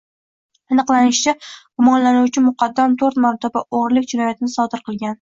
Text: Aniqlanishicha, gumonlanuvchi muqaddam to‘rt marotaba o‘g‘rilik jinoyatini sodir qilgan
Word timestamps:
Aniqlanishicha, 0.75 1.33
gumonlanuvchi 1.81 2.45
muqaddam 2.49 2.99
to‘rt 3.05 3.23
marotaba 3.29 3.67
o‘g‘rilik 3.81 4.13
jinoyatini 4.15 4.55
sodir 4.61 4.89
qilgan 4.91 5.09